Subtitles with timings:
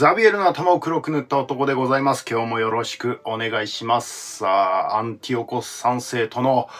[0.00, 2.24] ザビエルの頭を黒く塗った男でございます。
[2.26, 4.38] 今日もよろしくお願いします。
[4.38, 6.70] さあ、アンティオコス三世との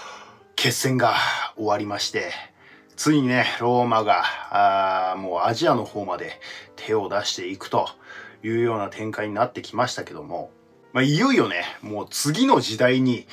[0.56, 1.16] 決戦が
[1.54, 2.32] 終わりまして、
[2.96, 4.22] ついにね、ローマが、
[5.12, 6.40] あーもうアジアの方まで
[6.76, 7.90] 手を出していくと
[8.42, 10.50] いうような展開になってきましたけども、
[10.94, 13.26] まあ、いよいよね、もう次の時代に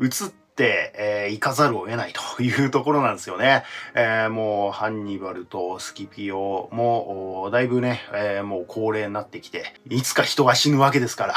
[0.00, 3.64] 移って、えー行かざるを得ないというところなんですよね。
[3.94, 11.34] えーもうハンニバルとスキピオもだいぶね、えーもう高齢になってきて、いつか人が死ぬわけですから。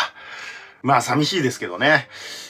[0.84, 2.08] まあ寂しいですけどね。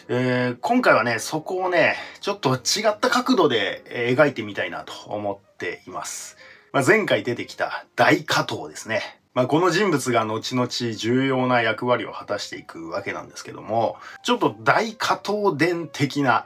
[0.08, 6.38] えー今回はね、そこをね、ちょっと違った角度でえ描いてみたいなと思っています。
[6.74, 9.22] まあ、前回出てきた大加藤ですね。
[9.36, 16.46] まあ、この人物が後々重要な役割を果たしていくわけなんですけども、ちょっと大加藤伝的な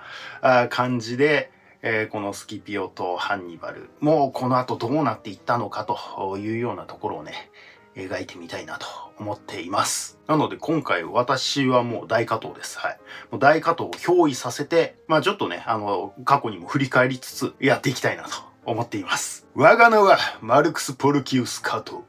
[0.71, 7.51] 感じで、えーこのスキピオとハンニバル、もうこの後どうなっていったのかというようなところをね、
[7.95, 8.87] 描いてみたいなと
[9.19, 10.17] 思っています。
[10.27, 12.79] なので今回私はもう大加藤です。
[12.79, 12.99] はい。
[13.29, 18.29] もう大加藤を憑依させて、まあちょっとね、あの、過去にも振り返りつつやっていきたいなと
[18.65, 19.45] 思っています。
[19.53, 22.08] 我が名はマルクス・ポルキウス・加藤。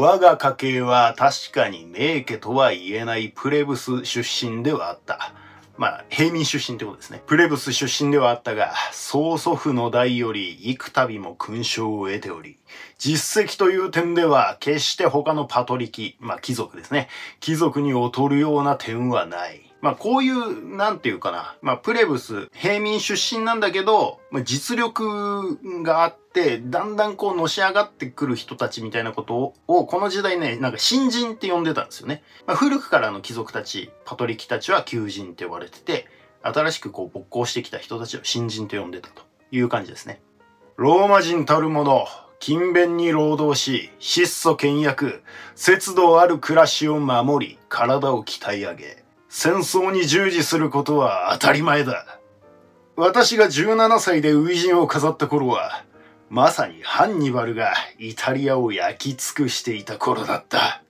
[0.00, 5.32] 我が家系は確かに名家とは言えないプレブス出身ではあった。
[5.76, 7.20] まあ、平民出身ってことですね。
[7.26, 12.58] プレブス出身ではあったが、曽祖父の代より幾度も勲章を得ており、
[12.96, 17.08] 実績という点では決して他のパトリキ、まあ貴族ですね。
[17.40, 19.67] 貴族に劣るような点はない。
[19.80, 21.56] まあこういう、なんていうかな。
[21.62, 32.22] まあプレブス、平民出身なんだけど、まあ、実力があって、だんだんこうのし上がってくる人たちみたいなことを、この時代ね、なんか新人って呼んでたんですよね。
[32.46, 36.06] まあ、古くからの貴族たち、パトリキたちは旧人って呼ばれてて、
[36.42, 40.20] 新しくこう勃興してきた人たちを新人と呼んでたという感じですね。
[40.76, 42.06] ローマ人たるもの、
[42.40, 45.22] 勤勉に労働し、質素倹約、
[45.56, 48.97] 節度ある暮らしを守り、体を鍛え上げ、
[49.28, 52.18] 戦争に従事することは当たり前だ。
[52.96, 55.84] 私が17歳で初陣を飾った頃は、
[56.30, 60.82] まさにハンニバルがイタリアを焼き尽くしていた頃だった。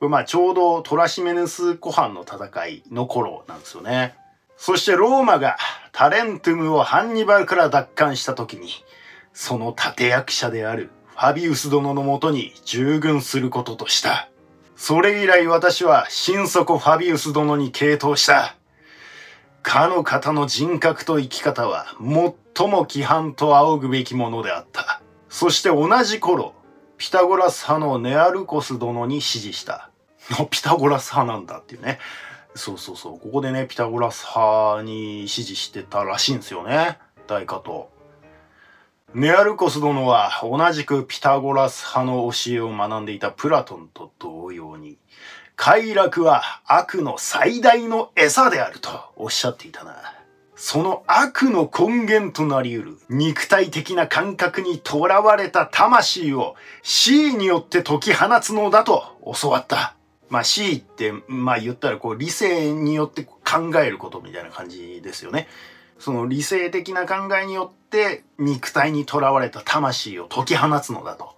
[0.00, 4.14] まあちょうどトラシメネス湖畔の戦いの頃なんですよね。
[4.56, 5.56] そしてローマが
[5.92, 8.70] タレントゥムをハンニバルから奪還した時に、
[9.32, 14.29] その立役者であるファビウス殿のもとに従軍することとした。
[14.82, 18.56] それ以来私は心底ファビウス殿に傾倒した。
[19.62, 25.02] かの方の人格と生き方は最も規範と仰ぐべきものであった。
[25.28, 26.54] そして同じ頃、
[26.96, 29.90] ピタゴラス派のネアルコス殿に支持した。
[30.38, 31.98] あ ピタゴラス派なんだっていうね。
[32.54, 33.20] そうそうそう。
[33.20, 36.98] ここでね、ピタゴラス派に支持してたらしいんですよね。
[37.26, 37.82] 大加藤。
[39.12, 44.98] ネアルコス殿は同じくピタゴラス派の教えを学んでいたプラトンと同様に、
[45.56, 49.96] 快楽は悪の最大の餌であるとおっしゃっていたな。
[50.54, 59.96] その悪の根源となり得る肉体的な感覚にとらわれた魂を C によって解き放つのだと教わった。
[60.28, 65.48] まあ C って、まあ言ったらこう理性によって考えることみたいな感じですよね。
[66.00, 71.36] その理性的な考えによって肉体にとらわれた魂を解き放つのだと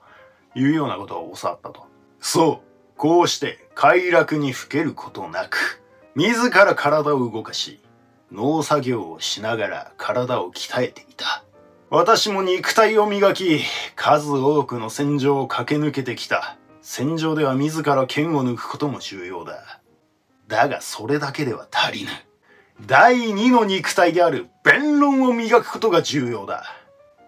[0.55, 1.87] いうようなことを教わったと。
[2.21, 2.73] そう。
[2.97, 5.83] こうして快楽にふけることなく、
[6.15, 7.81] 自ら体を動かし、
[8.31, 11.45] 農作業をしながら体を鍛えていた。
[11.91, 13.61] 私も肉体を磨き、
[13.97, 16.57] 数多くの戦場を駆け抜けてきた。
[16.81, 19.81] 戦場では自ら剣を抜くことも重要だ。
[20.47, 22.11] だがそれだけでは足りぬ。
[22.87, 26.65] 第二の肉体である弁論を磨くことが重要だ。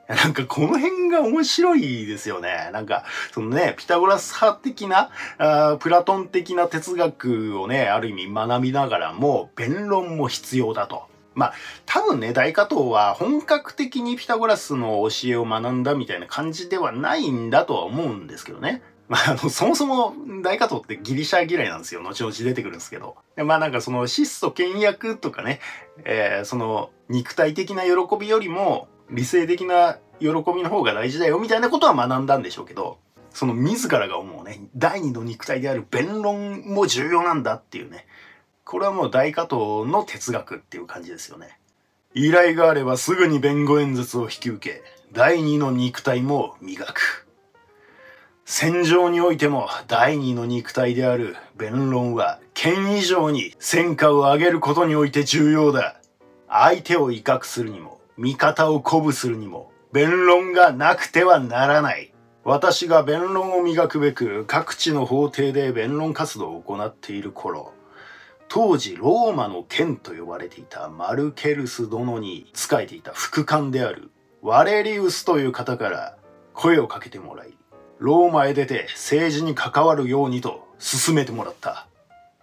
[0.09, 2.71] なんかこの辺が面白いですよね。
[2.73, 11.05] なんか、そのね、ピタゴラス派的な、あプラトン的な哲学をね、ある意味学びながらも、弁論も必要だと。
[11.35, 11.53] まあ、
[11.87, 18.83] 多分ね、大加藤は本格的にピタゴラスの教えを学んだみたいな感じではないんだとは思うんですけどね。
[19.09, 22.03] まあ、あの、そもそも大加藤ってギリシャ嫌いなんですよ。
[22.03, 23.17] 後々出てくるんですけど。
[23.37, 25.61] まあなんかその質素倹約とかね、
[26.05, 32.99] えーその肉体的な喜びよりも理性的な喜びの方が大事だよみたいなことは学んだんでしょうけど、
[33.31, 38.07] その自らが思うね、第二の肉体である弁論も重要なんだっていうね。
[38.65, 41.59] これはもう大加藤の哲学っていう感じですよね。
[42.15, 44.83] 依頼があればすぐに弁護演説を引き受け、
[45.13, 47.24] 第二の肉体も磨く。
[48.47, 55.97] 戦場においても第二の肉体である弁論は剣以上に戦果を上げることにおいて重要だ。
[56.47, 62.13] 相手を威嚇するにも、味方を鼓舞するにも、弁論がなくてはならない。
[62.45, 67.73] 私が弁論を磨くべく各地の法廷で弁論活動を行っている頃、
[68.49, 74.11] 当時ローマの剣と呼ばれていたマルケルス殿に仕えていた副官である
[74.43, 76.17] ワレリウスという方から
[76.53, 77.55] 声をかけてもらい、
[77.99, 81.87] ローマへ出て政治に関わるようにと勧めてもらった。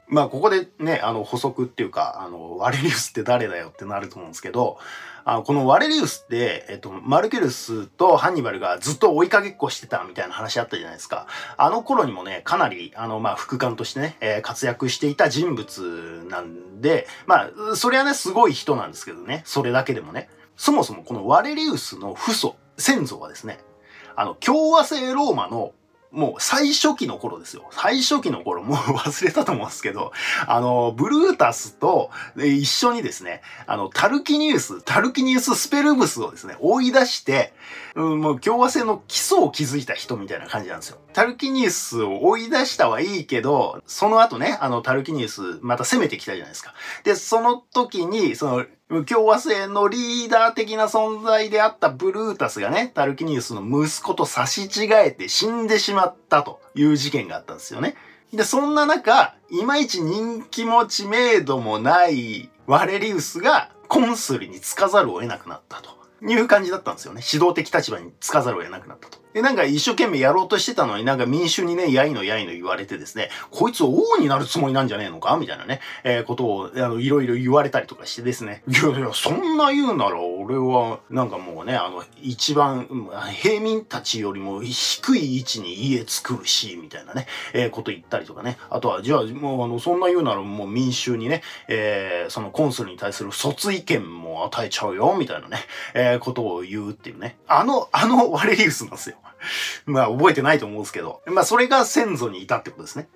[0.07, 4.77] まあ、ここでね、あの、補足っていうか、あの、ワレリウスって誰だよってなると思うんですけど、
[5.23, 11.27] あのこのワレリウスって、えっと、マルケルスとハンニバルがずっと追いかけっこしてたみたいな話あったじゃないですか。
[11.57, 20.29] あの頃にもね、かなり、あの、まあ、副官としてね、えー、活躍していた人物なんで、まあ、それはね、すごい人なんですけどね、それだけでもね。
[20.57, 23.59] そもそもこのワレリウスの父祖、先祖はですね、
[24.15, 25.73] あの、共和制ローマの
[26.11, 27.69] もう最初期の頃ですよ。
[27.71, 30.11] 最初期の頃、もう忘れたと思うんですけど、
[30.45, 37.53] あの、ブルータスと一緒にですね、あの、タルキニウス、タルキニウススペルブスをですね、追い出して、
[37.95, 40.97] うん、もう共和制の基礎を築いた人みたいな感じなんですよ。
[41.13, 46.73] タルキニウスを追い出したはいいけど、その後ね、あの、タルキニウスまた攻めてきたじゃないですか。
[47.05, 48.65] で、その時に、その、
[49.05, 57.95] 共和制のリーダー的な存在であったブルータスがね、タルキニウスの息子と差し違えて死んでしまったという事件があったんですよね。
[58.33, 65.91] で、そんな中、いまいち人気も知名度もないワレリウスがコンスルにつかざるを得なくなったと
[66.25, 67.21] いう感じだったんですよね。
[67.25, 69.20] 指導的立場につかざるを得なくなったと。
[69.33, 75.37] で、なんか一生懸命やろうとしてたのになんか民衆にね、やいのやいの言われてですね、こいつ王になるつもりなんじゃねえのか？
[75.37, 82.87] みたいなね、えー、ことを、あの、いろいろ言われたりとかしてですね、いやいや、そんな言うなら俺は、なんかもうね、あの、一番、
[83.41, 95.57] 平民たちよりも低い位置に家作るし、みたいなね、えー、こと言ったりとかね、あとは、じゃあ、もうあの、そんな言うならもう民衆にね、えー、そのコンスルに対する卒意見も与えちゃうよ、みたいなね、
[95.93, 99.17] えー、ことを言うっていうね、あの、あのワレリウスなんですよ。
[99.85, 103.09] まあ覚えてないと思うんですけど、まあそれが先祖にいたってことですね。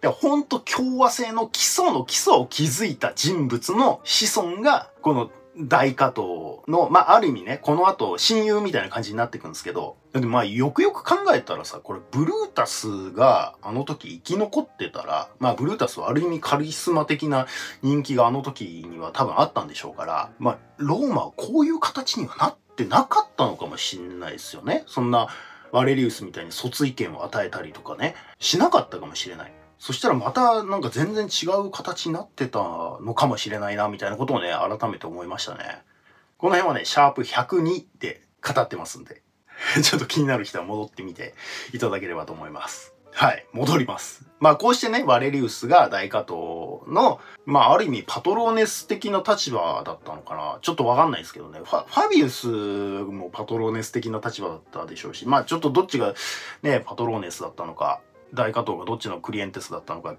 [0.00, 6.22] で、ほんと共和制の基礎の基礎を築いた人物の子孫が、この大加藤
[6.66, 17.46] の、まあ、ある意味ね、この後、親友みたいな感じになっていくんですけど、でまあ、よくよく考えたらさ、これ、ブルータスがあの時生き残ってたら、まあ、ブルータスはある意味カリスマ的な
[17.82, 24.84] 人気があの時には多分あったんでしょうから、まあ、ローマはこういう形にはなってなかったのかもしんないですよね。
[24.86, 25.28] そんな、
[25.72, 29.52] ワレリウスみたいに卒意見を与えたりとかね、しなかったかもしれない。
[29.78, 32.60] そしたらまたなんか全然違う形になってた
[33.00, 35.82] のかもしれないな、みたいなことをね、改めて思いましたね。
[36.36, 39.22] この辺はね、シャープ102で語ってますんで、
[39.82, 41.34] ちょっと気になる人は戻ってみて
[41.72, 42.91] いただければと思います。
[43.14, 44.24] はい、戻ります。
[44.40, 46.34] まあこうしてね、ワレリウスが大加藤
[46.92, 50.58] の、まあある意味パトローネス的な立場だったのかな。
[50.62, 51.60] ちょっとわかんないですけどね。
[51.60, 56.14] ファファビウスもパトローネス的な立場だったでしょうし、まあちょっとどっちが
[56.62, 58.00] ね、パトローネスだったのか、
[58.34, 60.16] 大加藤がどっちのクリエンテスだったのか、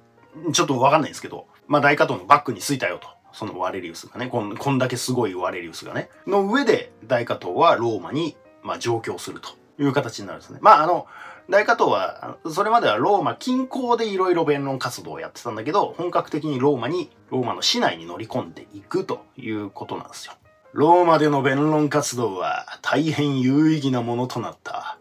[0.54, 3.07] ちょっとわかんないですけど、まあ大加藤のバックについたよと。
[3.34, 6.10] そのワレリウスがね、こんこんだけすごいワレリウスがね。
[6.28, 9.50] の上で大加藤はローマに、まあ上京すると
[9.81, 10.60] いう形になるんですね。
[10.62, 11.07] まああの、
[11.50, 20.34] 大加藤は、それまではローマ近郊でいろいろ弁論活動をやってたんだけど、本格的にローマに、ローマの市内に乗り込んでいくということなんですよ。
[20.74, 24.98] ローマでの弁論活動は大変有意義なものとなった。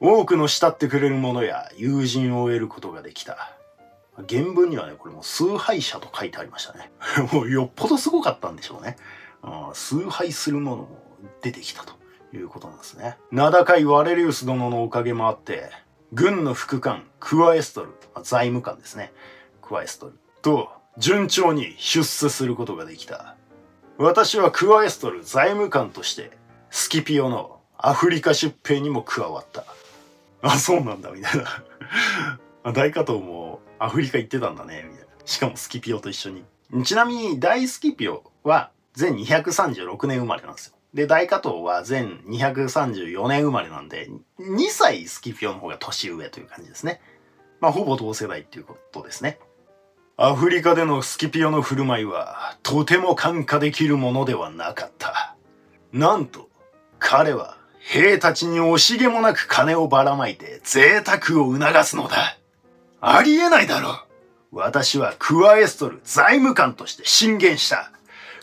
[0.00, 3.54] 多くの慕ってくれる者や友人を得ることができた。
[4.28, 6.90] 原文にはね、これも崇拝者と書いてありましたね。
[7.32, 8.96] もうよっぽどすごかったんでしょうね。
[9.74, 10.88] 崇拝する者も
[11.42, 11.99] 出てきたと。
[12.32, 13.16] いうことなんですね。
[13.30, 15.70] 名高いワレリウス殿のおかげもあって、
[16.12, 17.90] 軍の副官、クワエストル、
[18.22, 19.12] 財務官ですね。
[19.62, 23.36] クワエストルと順調に出世することができた。
[23.98, 26.30] 私はクワエストル財務官として、
[26.70, 29.64] スキピオのアフリカ出兵にも加わった。
[30.42, 31.40] あ、そうなんだ、みたい
[32.64, 32.72] な。
[32.72, 35.10] 大加藤もアフリカ行ってたんだね、みたいな。
[35.24, 36.44] しかもスキピオと一緒に。
[36.84, 40.74] ちなみに大スキピオは全236年生まれなんですよ。
[40.94, 47.00] で、大加藤は全234年生まれなんで、2歳スキピオの方が年上という感じですね。
[47.60, 49.38] まあ、ほぼ同世代っていうことですね。
[50.16, 55.36] アフリカでのスキピオの振る舞いは、とても感化できるものではなかった。
[55.92, 56.48] なんと、
[56.98, 62.38] 彼は兵たちに惜しげもなく金をばらまいて贅沢を促すのだ。
[63.00, 63.96] ありえないだろう。
[64.52, 67.90] 私はクワエストル財務官として進言した。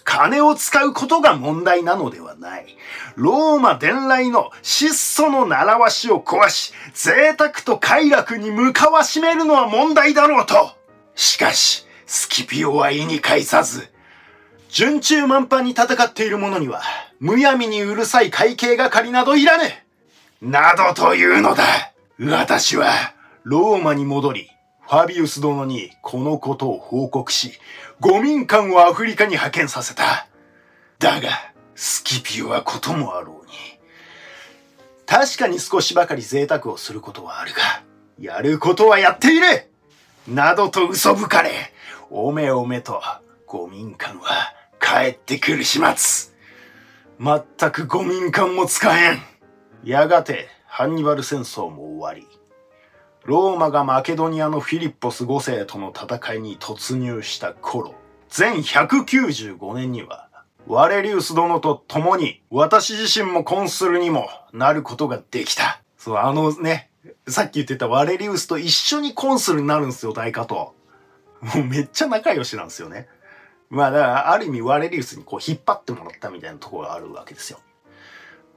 [0.08, 2.78] 金を使うことが問題なのではない。
[3.18, 10.72] ローマ伝来の質素の習わしを壊し、贅沢と快楽に向かわしめるのは問題だろうと。
[11.14, 13.92] しかし、スキピオは意に介さず、
[14.70, 16.82] 順中満帆に戦っている者には、
[17.20, 19.84] むやみにうるさい会計係などいらね
[20.42, 20.46] え。
[20.46, 21.66] などというのだ
[22.18, 22.88] 私は、
[23.44, 24.50] ローマに戻り、
[24.88, 27.60] ファビウス殿にこのことを報告し、
[28.00, 30.28] 五民間をアフリカに派遣させた。
[30.98, 31.30] だが、
[31.76, 33.52] スキピオはこともあろうに。
[35.06, 37.84] 確かに少しばかり贅沢をすることはあるが、
[38.18, 39.70] やることはやっている
[40.26, 41.52] などと嘘吹かれ、
[42.10, 43.02] おめおめと、
[43.46, 46.34] 五民間は帰ってくる始末。
[47.20, 49.22] 全く五民間も使えん。
[49.84, 52.37] やがて、ハンニバル戦争も終わり、
[53.28, 57.94] ローマがマケドニアのフィリッポス5世との戦いに突入した頃、
[58.30, 60.30] 全195年には、
[60.66, 65.82] ワレリウス殿と共に私自身もコンスルにもなることができた。
[65.98, 66.90] そう、あのね、
[67.28, 70.54] さっき言ってたワレリウスと一緒にコンスルになるんですよ、大加藤。
[71.42, 73.10] もうめっちゃ仲良しなんですよね。
[73.70, 77.60] まあだからある意味ワレリウスにこう引っ張ってもらったみたいなところがあるわけですよ。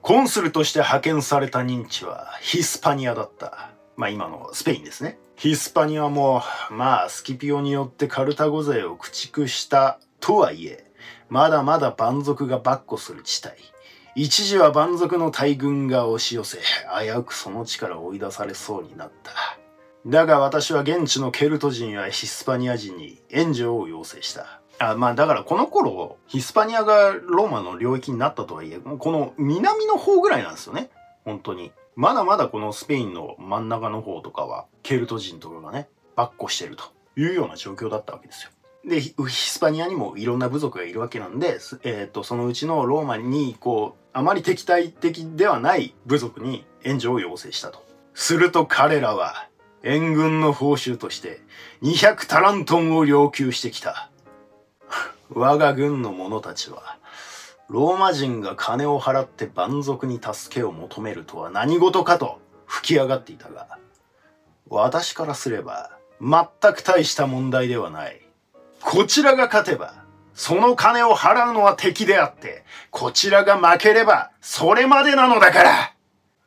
[0.01, 3.71] コンスルとして派遣された認知はヒスパニアだった。
[4.01, 5.19] まあ今のスペインですね。
[5.37, 6.41] ヒスパニアも、
[6.71, 10.91] まあスキピオによってカルタゴ勢を駆逐したとはいえ、
[11.29, 13.55] まだまだ蛮族が跋扈する地帯。
[14.15, 16.61] 一時は蛮族の大軍が押し寄せ、
[16.99, 19.33] 危うくその地から追い出されそうになった。
[20.07, 24.63] だが私は現地のケルト人やヒスパニア人に援助を要請した。
[24.79, 30.89] あまあだからこの頃、ヒスパニアがローマの領域になったとはいえ、この南の方ぐらいなんですよね。
[31.27, 31.71] 本当に。
[32.01, 38.51] まだまだこのスペインの真ん中の方とかは、ケルト人とかがね、跋扈してるというような状況だったわけですよ。
[38.87, 39.13] で、ヒ
[39.51, 47.85] スパニアにもいろんな部族がいるわけなんで、えっ、ー、と、そのうちのローマに、こう、あまり敵対的ではない部族に援助を要請したと。
[48.15, 49.51] すると彼らは、
[49.83, 51.43] 援軍の報酬として
[51.83, 54.11] 200タラントンを要求してきた。
[55.29, 56.97] 我が軍の者たちは、
[57.71, 63.79] ローマ人が金を払って蛮族に助けを求めるとは何事かと吹き上がっていたが、
[64.69, 68.21] 私からすれば全く大した問題ではない。
[68.83, 75.63] こちらが勝てば、その金を払うのは敵であって、こちらが負ければそれまでなのだか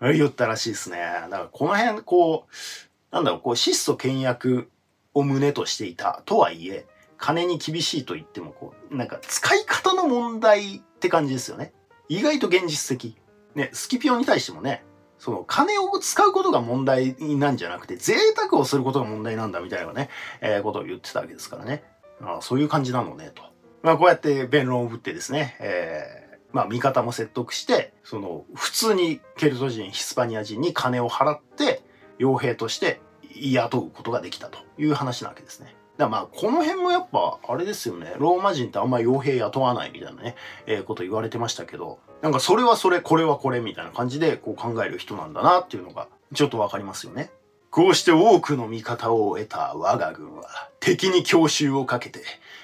[0.02, 0.98] ら言ったらしいですね。
[0.98, 4.70] だからこの辺、こう、なんだろう、こう、質素倹約
[5.14, 6.86] を旨としていたとはいえ、
[7.18, 11.74] 金に厳しいと言っても、こう、なんか使い方の問題って感じですよね。
[12.08, 13.18] 意外と現実的。
[13.56, 14.86] ね、スキピオに対してもね、
[15.20, 21.84] その金を使うことが問題なんじゃなくて、贅沢をすることが問題なんだみたいなね、えー、ことを言ってたわけですからね。
[22.22, 23.44] あそういう感じなのね、と。
[23.82, 31.82] まあこうやって弁論を振ってですね、えー、まあ味方も説得して、その普通にケルト人、ヒスパニア人に金を払って、
[32.18, 33.02] 傭兵として
[33.36, 35.76] 雇うことができたという話なわけですね。
[35.98, 38.16] だまあ、この辺もやっぱ、あれですよね。
[38.18, 40.36] ローマ人ってあんま傭兵雇わないみたいなね、
[40.66, 47.30] えー、こと言われてましたけど、なんかそれはそれ、これはこれみたいな感じでこう考える人なんだなっていうのが、ちょっとわかりますよね。
[47.70, 52.22] こうして多くの味方を得た我が軍は、敵に強襲をかけて、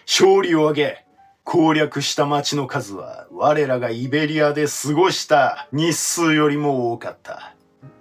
[0.08, 1.06] 勝利を挙げ、
[1.44, 7.54] 攻略した町の数は、我らがイベリアで過ごした日数よりも多かった。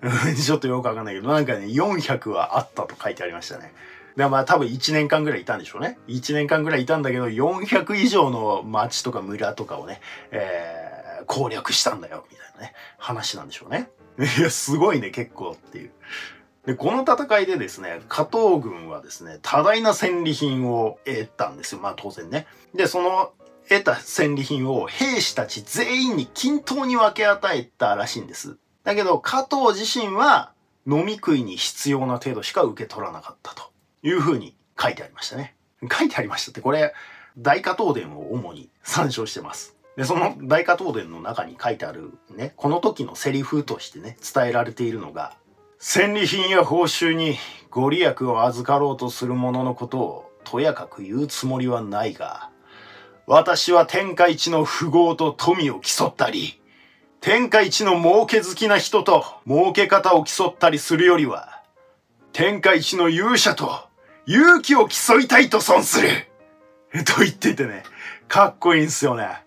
[0.36, 3.72] ちょっとよくわかんないけど、なんかね、400はあったと書いてありましたね。
[4.18, 5.96] で、まあ多分1年間ぐらいいたんでしょうね。
[6.08, 10.00] 1年間ぐらいいたんだけど、400以上の町とか村とかをね、
[10.32, 13.90] えー、攻略したんだよ、みたいなね、話なんでしょうね。
[14.18, 15.92] いや、すごいね、結構っていう。
[16.66, 21.80] で、この戦いでですね、加藤軍はですね、多大な戦利品を得たんですよ。
[21.80, 22.48] まあ当然ね。
[22.74, 23.30] で、その
[23.68, 28.56] 得た戦利品を兵士たち全員に均等に分け与えたらしいんです。
[28.82, 30.50] だけど、加藤自身は
[30.88, 33.77] 飲み食いに必要な程度しか受け取らなかったと。
[34.02, 35.54] いうふうに書いてありましたね。
[35.90, 36.94] 書いてありましたって、これ、
[37.36, 39.76] 大加東伝を主に参照してます。
[39.96, 45.36] で、その大加東伝の中に書いてあるね、この時のセリフとしてね、伝えられているのが、
[45.78, 47.36] 戦利品や報酬に
[47.70, 52.50] ご利益を預かろうとする者のことをとやかく言うつもりはないが、
[53.26, 56.60] 私は天下一の富豪と富を競ったり、
[57.20, 61.62] 天下一の儲け好きな人と儲け方を競ったりするよりは、
[62.32, 63.87] 天下一の勇者と
[64.28, 66.10] 勇気を競いたいと損する
[67.06, 67.82] と言っててね、
[68.28, 69.42] かっこいいんすよね。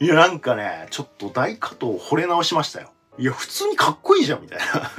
[0.00, 2.90] いや、なんかね、ちょっと大加藤惚れ直しましたよ。
[3.18, 4.90] いや、普通にかっこいいじゃん、みたいな。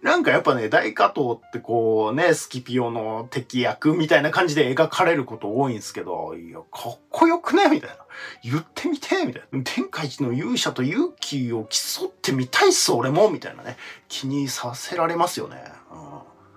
[0.10, 7.68] なんかやっぱね、大加藤ってこうね、スキピオの敵役みたいな感じで描かれること多いんですけど、いや、かっこよくね？
[7.68, 7.96] みたいな。
[8.42, 9.60] 言ってみてみたいな。
[9.64, 13.76] 天下一の勇者と勇気を競ってみたいっす、俺もみたいなね。
[14.08, 15.81] 気にさせられますよね。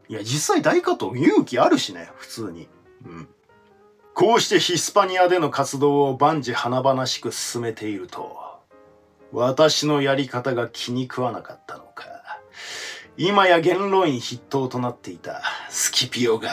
[0.07, 2.67] いや、実際大加藤勇気あるしね、普通に。
[3.05, 3.29] うん。
[4.13, 8.37] こうしてヒスパニアでの活動を万事華々しく進めていると、
[9.31, 12.05] 私のやり方が気に食わなかったのか。
[13.17, 16.51] 今や元老院筆頭となっていたスキピオが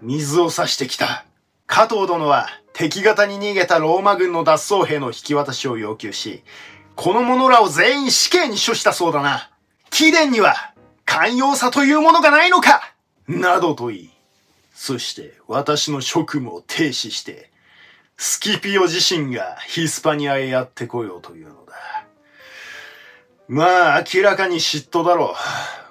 [0.00, 1.24] 水を差してきた。
[1.66, 6.42] 加藤殿は敵方に逃げたローマ軍の脱走兵の引き渡しを要求し、
[6.96, 9.50] この者らを全員死刑に処したそうだな。
[9.90, 10.71] 貴殿には
[11.12, 12.94] 寛容さというものがないのか？
[13.28, 14.10] などと言い、
[14.72, 17.50] そして私の職務を停止して、
[18.16, 21.74] スキピオ自身がヒスパニアへやってこようというのだ。
[23.46, 25.34] まあ明らかに嫉妬だろ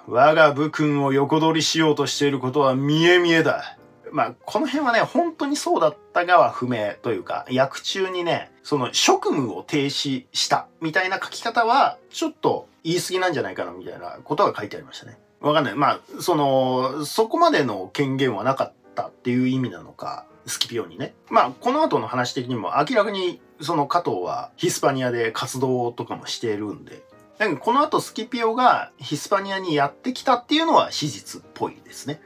[0.07, 0.11] う。
[0.11, 3.77] 我が武君を横取りしようとしていることは見え見えだ。
[4.11, 15.17] まあ、この辺はね、本当にそうだったがは不明というか、役中にね、その職務を停止したみたいな書き方は、ちょっと言い過ぎなんじゃないかなみたいなことが書いてありましたね。
[15.39, 15.75] わかんない。
[15.75, 21.13] まあ、その、そこまでの権限はなかったっていう意味なのか、スキピオにね。
[21.29, 27.03] まあ、この後の話的にも明らかに、その加藤はヒスパニアで活動とかもしているんで、
[27.37, 32.21] だけどこの後スキピオがヒスパニアにやってきたっていうのは史実っぽいですね。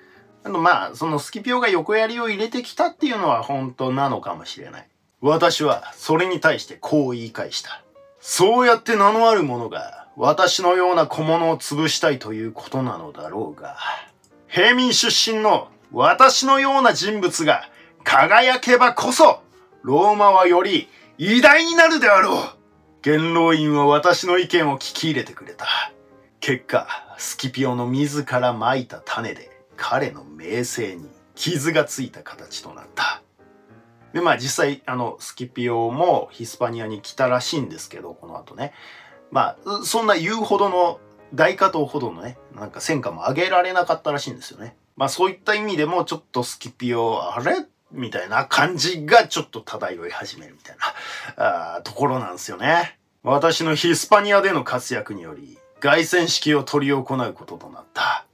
[0.46, 4.88] あの、まあ、そのスキピオが横槍を入れてきたっていうのは本当なのかもしれない。
[5.20, 7.84] 私はそれに対してこう言い返した。
[8.20, 13.78] そうやって名のある者が私のような小物を潰したいということなのだろうが、
[14.48, 17.68] 平民出身の私のような人物が
[18.04, 19.42] 輝けばこそ、
[19.82, 20.88] ローマはより
[21.18, 22.44] 偉大になるであろう
[23.02, 25.66] 元老院は私の意見を聞き入れてくれた。
[26.40, 26.88] 結果、
[27.18, 33.22] スキピオの自ら蒔いた種で、彼の名声に傷がついた形となった。
[34.14, 38.74] で、まあ実際、あの、スキピオもヒスパニアに来たらしいんですけど、この後ね。
[39.32, 41.00] まあ、そんな言うほどの、
[41.34, 44.78] 大加藤ほどのね、なんか戦果も上げられなかったらしいんですよね。
[44.96, 47.66] まあそういった意味でも、ちょっとスキピオ、あれ？
[47.92, 50.78] みたいな感じがちょっと漂い始めるみたい
[51.38, 52.98] な、あところなんですよね。
[53.24, 58.25] 私のヒスパニアでの活躍により、凱旋式を執り行うこととなった。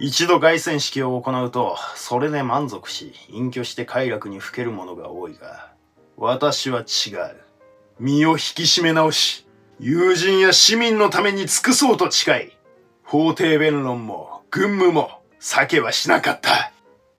[0.00, 5.72] 一度凱旋式を行うと、それで満足し、隠居して快楽にふける者が多いが、
[6.16, 7.36] 私は違う。
[7.98, 9.44] 身を引き締め直し、
[9.80, 12.56] 友人や市民のために尽くそうと誓い、
[13.02, 16.72] 法廷弁論も軍務も避けはしなかった。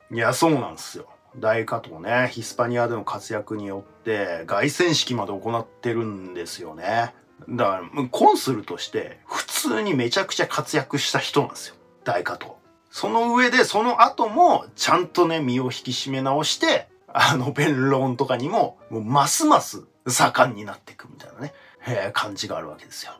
[0.09, 1.07] いや、そうなんですよ。
[1.35, 7.13] 大加藤ね、ヒスパニアでの活躍によって、凱旋式まで行ってるんですよね。
[7.49, 11.75] だから、コンスルとして、普通にめちゃくちゃ活躍した人なんですよ。
[12.05, 12.58] 大加藤。
[12.89, 21.53] その上で、その後も、ちゃんとね、身を引き締め直して、あの、弁論とかにも、もうますます盛んになっていくみたいなね、
[21.87, 23.13] えー、感じがあるわけですよ。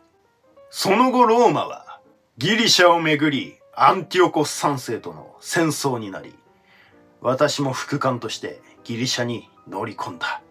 [0.70, 2.00] その後、ローマは、
[2.38, 6.36] ギリシャをめぐり、アンティオコス3世との戦争になり、
[7.22, 10.42] 私も副官としてギリシャに乗り込んだ。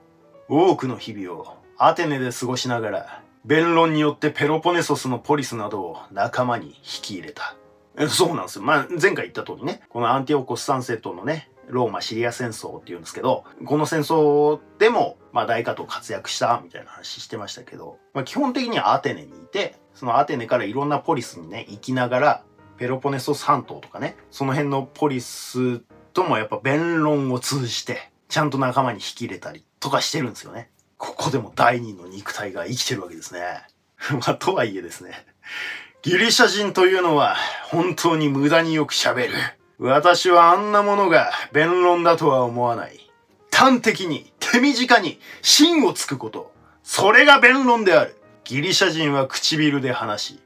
[0.49, 7.57] 多くの日々をアテネで過ごしながら、弁論によってペロポネソスのポリスなどを仲間に引き入れた。
[8.09, 8.63] そうなんですよ。
[8.63, 22.45] まあ、前回言った通りね、このアンティオコス3世とのね、ローマシリア戦争っていうんですけど、この戦争でも、まあ大化と活躍したみたいな話してましたけど、まあ基本的にはアテネにいて、そのアテネからいろんなポリスにね、行きながら、
[22.79, 25.81] ペロポネソス半島とかね、その辺のポリス
[26.13, 30.71] ともやっぱ弁論を通じて、ちゃんと仲間に引き入れたりとかしてるんですよね。
[30.97, 33.41] ここでも第二の肉体が生きてるわけですね。
[34.13, 35.27] まあ、とはいえですね。
[36.03, 37.37] ギリシャ人というのは
[37.71, 39.35] 本当に無駄によく喋る。
[39.79, 42.99] 私はあんなものが弁論だとは思わない。
[43.53, 46.53] 端的に、手短に、芯をつくこと。
[46.83, 48.17] それが弁論である。
[48.45, 50.41] ギリシャ人は唇で話し、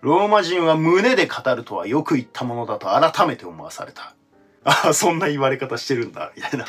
[0.00, 4.16] ローマ人は胸で語るとはよく言ったものだと改めて思わされた。
[4.64, 6.66] ああ、そんな言われ方してるんだ、みたいな。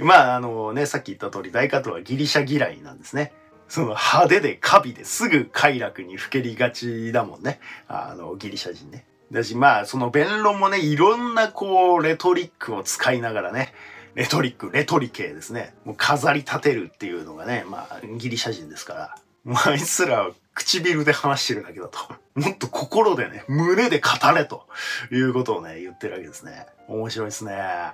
[0.00, 3.32] まあ、あのね、さっき言った通り、大加藤はギリシャ嫌いなんですね。
[3.68, 7.60] その派手でカビですぐ快楽にふけりがちだもんね。
[7.86, 9.04] あの、ギリシャ人ね。
[9.30, 13.74] だし、まあ、その弁論もね、いろんなこう、レトリックを使いながらね、
[14.14, 15.74] レトリック、レトリ系ですね。
[15.84, 19.14] もう飾り立てるっていうのがね、まあ、ギリシャ人ですから。
[19.44, 21.98] もうあいつら唇で話してるだけだと。
[22.34, 24.66] もっと心でね、胸で語れと
[25.12, 26.66] いうことをね、言ってるわけですね。
[26.88, 27.92] 面白いですね。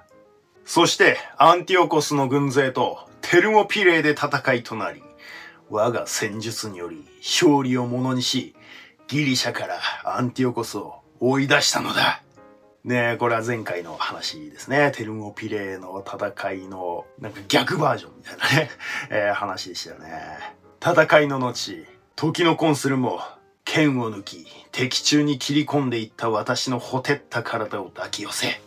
[0.64, 5.02] そして、アンティオコスの軍勢とテルモピレーで戦いとなり、
[5.70, 8.54] 我が戦術により勝利をものにし、
[9.08, 12.22] ギリシャからアンティオコスを追い出したのだ。
[12.84, 14.92] ねこれは前回の話ですね。
[14.94, 18.70] テルモピレーの戦いの、なんか逆バージョンみたいなね、
[19.10, 20.10] えー、話でしたよね。
[20.80, 23.20] 戦いの後、時のコンスルも
[23.64, 28.60] 剣を抜き、敵中に切り込んでいった私のほてった体を抱き寄せ、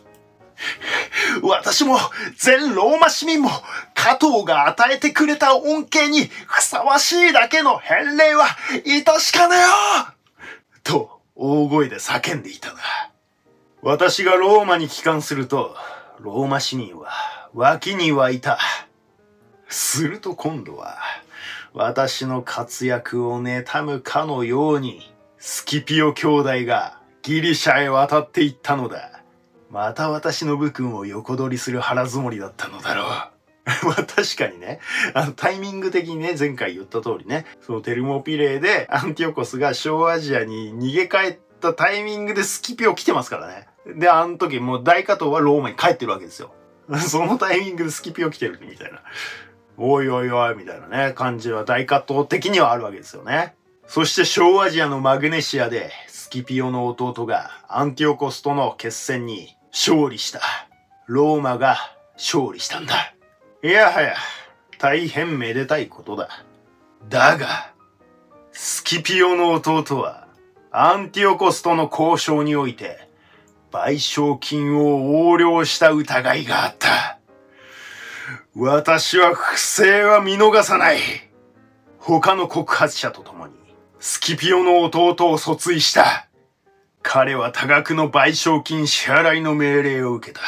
[1.44, 1.98] 私も
[2.38, 3.50] 全ローマ市民も
[3.94, 8.46] 加藤が与えてくれた恩恵にふさわしいだけの返礼は
[8.86, 9.62] 致しかねよ
[10.84, 12.80] と大声で叫んでいたな。
[13.82, 15.76] 私がローマに帰還すると、
[16.20, 17.10] ローマ市民は
[17.54, 18.58] 脇に湧いた。
[19.70, 20.98] すると今度は、
[21.74, 29.17] 私の活躍を妬むかのように、スキピオ兄弟がギリシャへ渡っていったのだ。
[29.70, 33.06] また私の武君を横取りする腹積もりだったのだろう。
[33.86, 34.80] まあ確かにね、
[35.14, 43.68] あのタイミング的にね、前回言った通りね、そのテルモピレーでアンティオコスが小アジアに逃げ帰ったタイミングでスキピオ来てますからね。
[43.86, 46.54] で、あの時もう大加藤はローマに帰ってるわけですよ。
[47.06, 49.02] そのタイミングでスキピオ来てるみたいな。
[49.78, 53.56] おいおいおいみたいなね、感じは大加藤的にはあるわけですよね。
[53.86, 60.42] そして小アジアのマグネシアでスキピオの弟がアンティオコスとの決戦に勝利した。
[61.06, 61.78] ローマが
[62.16, 63.14] 勝利したんだ。
[63.64, 64.16] いやはや、
[64.80, 66.30] 大変めでたいことだ。
[67.08, 67.72] だが、
[68.52, 70.28] スキピオの弟は、
[70.72, 73.08] アンティオコスとの交渉において、
[73.72, 77.20] 賠償金を横領した疑いがあった。
[78.56, 80.98] 私は不正は見逃さない。
[82.00, 83.54] 他の告発者と共に、
[84.00, 86.27] スキピオの弟を訴追した。
[87.10, 90.42] 彼は多額の賠償金支払いの命令を受けた。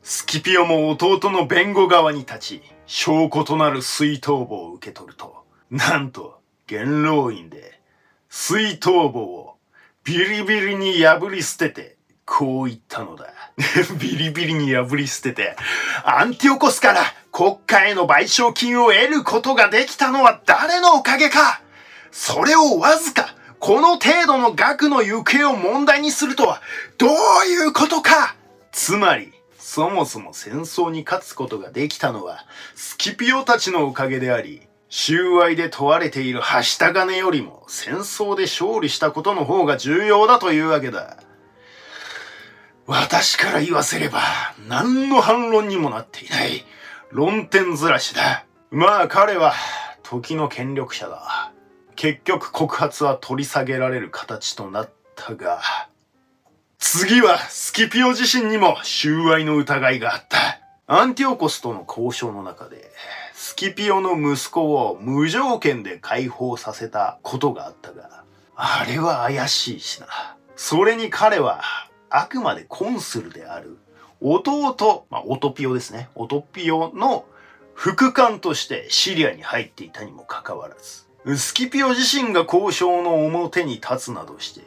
[0.00, 7.80] スキピオも弟の弁護側に立ち、証拠となる水筒棒を受け取ると、なんと、元老院で、
[8.28, 9.56] 水筒棒を
[10.04, 13.34] ビリビリに破り捨てて、こう言ったのだ。
[13.98, 15.56] ビリビリに破り捨てて、
[16.04, 21.60] アンティオコスから国家への賠償金を得ることができたのは誰のおかげか
[22.12, 26.62] それをわずか、この程度の額の行方を問題にするとは、
[26.96, 27.10] どう
[27.46, 28.36] いうことか
[28.72, 41.18] つまり、そもそも戦争に勝つことができたのは、スキピオたちのおかげであり、収賄で問われているはした金よりも戦争で勝利したことの方が重要だというわけだ。
[42.86, 44.22] 私から言わせれば、
[44.66, 46.64] 何の反論にもなっていない。
[47.10, 48.46] 論点ずらしだ。
[48.70, 49.52] まあ彼は、
[50.02, 51.37] 時の権力者だ。
[51.98, 55.60] 結局告発は取り下げられる形となったが、
[56.78, 60.60] 次はスキピオ自身にも収賄の疑いがあった。
[60.86, 62.88] アンティオコスとの交渉の中で、
[63.34, 68.22] スキピオの息子を無条件で解放させたことがあったが、
[68.54, 70.06] あれは怪しいしな。
[70.54, 71.64] それに彼は、
[72.10, 73.76] あくまでコンスルである、
[74.20, 76.10] 弟、まあ、オトピオですね。
[76.14, 77.24] オトピオの
[77.74, 84.62] 副官としてシリアに入っていたにもかかわらず、スキピオ自身が交渉の表に立つなどして、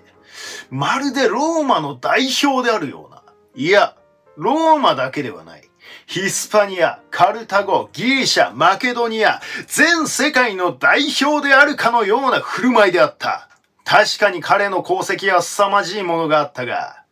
[0.70, 3.24] まるでローマの代表であるような。
[3.56, 3.96] いや、
[4.38, 5.70] ローマだけではない。
[6.06, 13.50] ヒスパニア、カルタゴ、ギリシャ、マケドニア、全世界の代表であるかのような振る舞いであった。
[13.84, 17.04] 確かに彼の功績は凄まじいものがあったが、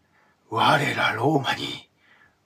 [0.50, 1.90] 我らローマに、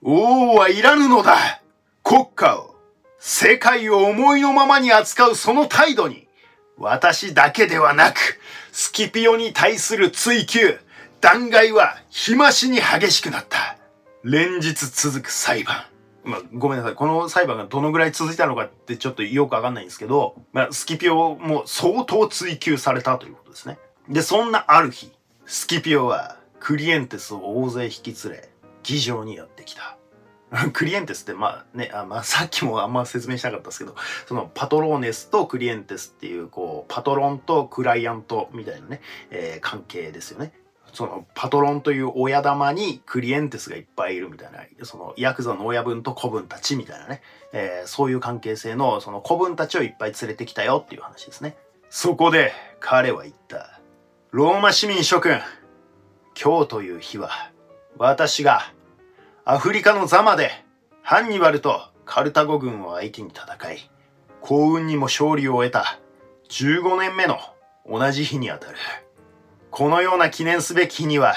[0.02, 1.62] 王はいらぬのだ
[2.02, 2.74] 国家を、
[3.18, 6.23] 世界を思いのままに扱うその態度に、
[6.78, 8.38] 私だけではなく、
[8.72, 10.78] スキピオに対する追及、
[11.20, 13.78] 弾劾は日増しに激しくなった。
[14.22, 15.84] 連日続く裁判。
[16.24, 16.94] まあ、ごめんなさい。
[16.94, 23.78] この裁判がどのぐらい続いたのかってちょっとよくわかんないんですけど、まあ、スキピオも相当追及されたということですね。
[24.08, 25.12] で、そんなある日、
[25.46, 28.48] スキピオはクリエンテスを大勢引き連れ、
[28.82, 29.96] 議場にやってきた。
[30.72, 33.94] クリエンテスって、まあね、あまあ、 さっきもあんま説明しなかったですけど、
[34.26, 40.52] そのパトローネスとクリエンテスっていう、こう、パトロンとクライアントみたいなね、えー、関係ですよね。
[40.92, 47.20] そのパトロンという親玉にクリエンテスがいっぱいいるみたいな、そのヤクザの親分と子分たちみたいなね、
[47.52, 51.56] えー、そういう関係性のその子分たちをいっぱい連れてきたよっていう話ですね。
[51.90, 53.80] そこで彼は言った。
[54.30, 55.40] ローマ市民諸君、
[56.40, 57.50] 今日という日は
[57.98, 58.72] 私が
[59.46, 60.50] アフリカのザマで
[61.02, 63.90] ハンニバルとカルタゴ軍を相手に戦い、
[64.40, 66.00] 幸運にも勝利を得た
[66.48, 67.38] 15年目の
[67.86, 68.78] 同じ日にあたる。
[69.70, 71.34] このような記念すべき日には、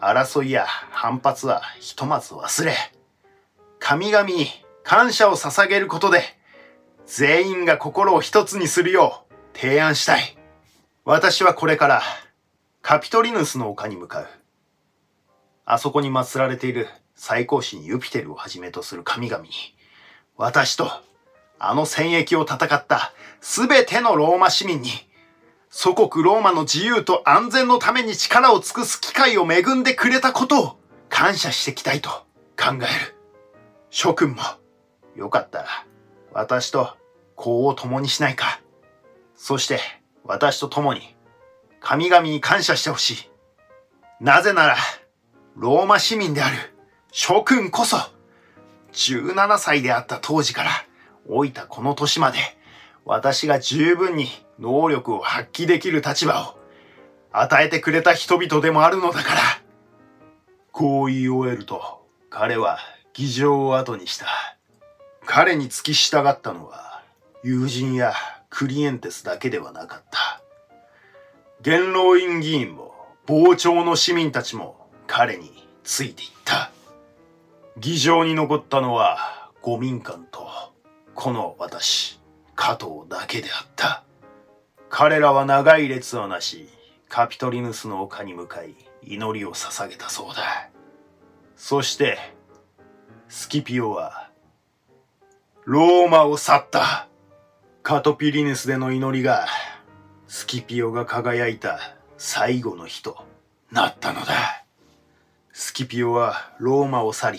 [0.00, 2.74] 争いや反発はひとまず忘れ、
[3.78, 4.46] 神々に
[4.82, 6.22] 感謝を捧げることで、
[7.06, 9.24] 全員が心を一つにするよ
[9.54, 10.36] う提案したい。
[11.06, 12.02] 私はこれから
[12.82, 14.28] カピトリヌスの丘に向かう。
[15.64, 16.86] あそこに祀られている
[17.22, 19.50] 最高神ユピテルをはじめとする神々に、
[20.38, 20.90] 私と
[21.58, 24.88] あの戦役を戦ったすべてのローマ市民に、
[25.68, 30.80] 祖国ローマの自由と安全のために力を尽くす機会を恵んでくれたことを
[31.10, 32.08] 感謝していきたいと
[32.58, 33.14] 考える。
[33.90, 34.40] 諸君も、
[35.14, 35.68] よかったら、
[36.32, 36.96] 私と
[37.36, 38.62] 幸を共にしないか。
[39.36, 39.78] そして
[40.24, 41.14] 私と共に
[41.80, 43.30] 神々に感謝してほしい。
[44.20, 44.76] なぜなら、
[45.54, 46.79] ローマ市民である
[47.12, 47.96] 諸君こそ、
[48.92, 50.70] 17歳であった当時から
[51.28, 52.38] 老いたこの年まで、
[53.04, 54.28] 私が十分に
[54.60, 56.58] 能力を発揮できる立場を
[57.32, 59.40] 与えてくれた人々でもあるのだから。
[60.70, 62.78] こう言い終えると、彼は
[63.12, 64.26] 議場を後にした。
[65.26, 67.02] 彼に付き従ったのは、
[67.42, 68.14] 友人や
[68.50, 70.40] クリエンテスだけではなかった。
[71.62, 72.94] 元老院議員も、
[73.26, 76.70] 傍聴の市民たちも彼についていった。
[77.78, 80.48] 議場に残ったのは、五民官と、
[81.14, 82.20] この私、
[82.54, 84.04] 加藤だけであった。
[84.88, 86.68] 彼らは長い列をなし、
[87.08, 90.68] カピトリヌスの丘に向かい、祈りを捧げたそうだ。
[91.56, 92.18] そして、
[93.28, 94.30] スキピオは、
[95.64, 97.06] ローマを去った。
[97.82, 99.46] カトピリヌスでの祈りが、
[100.26, 101.78] スキピオが輝いた
[102.18, 103.24] 最後の日と
[103.70, 104.64] なったのだ。
[105.52, 107.38] スキピオはローマを去り、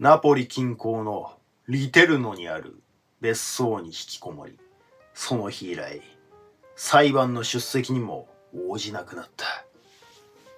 [0.00, 1.32] ナポリ近郊の
[1.66, 2.80] リテルノにある
[3.20, 4.56] 別荘に引きこもり、
[5.12, 6.00] その日以来、
[6.76, 8.28] 裁判の出席にも
[8.68, 9.44] 応じなくなった。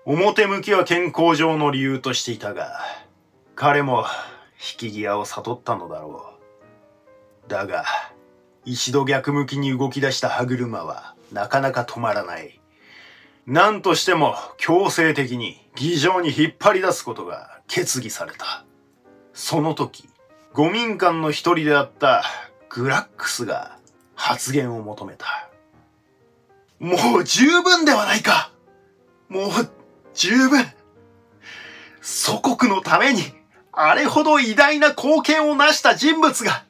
[0.04, 2.80] 表向きは健康上の理由としていたが、
[3.54, 4.04] 彼も
[4.74, 6.34] 引き際を悟ったのだろ
[7.46, 7.50] う。
[7.50, 7.86] だが、
[8.66, 12.60] 一度逆向きに動き出した歯車はなかなか止まらない。
[13.46, 18.66] 何としても強制的に議場に引っ張り出すことが決議された。
[19.42, 20.06] その時、
[20.52, 22.24] 五民間の一人であった
[22.68, 23.78] グラックスが
[24.14, 25.48] 発言を求めた。
[26.78, 28.52] もう十分ではないか
[29.30, 29.50] もう
[30.12, 30.66] 十分
[32.02, 33.22] 祖国のために
[33.72, 36.64] あれほど偉大な貢献を成した人物が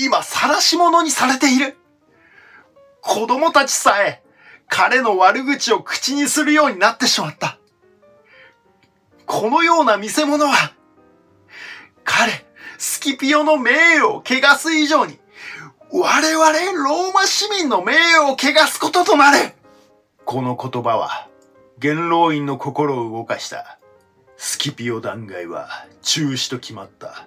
[0.00, 1.76] 今晒し者にされている
[3.00, 4.22] 子供たちさえ
[4.68, 7.58] 彼の悪口を口にするようになってしまった。
[9.26, 10.72] このような見せ物は
[12.04, 12.44] 彼、
[12.78, 15.18] スキピオの名誉を汚す以上に
[15.90, 19.52] 我々ローマ市民の名誉を汚すこととなる
[20.24, 21.28] この言葉は、
[21.78, 23.78] 元老院の心を動かした。
[24.36, 25.68] スキピオ弾劾は
[26.02, 27.26] 中止と決まった。